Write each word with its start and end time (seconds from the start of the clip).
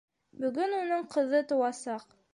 Бөгөн 0.45 0.73
уның 0.79 1.05
ҡыҙы 1.13 1.45
тыуасаҡ! 1.53 2.21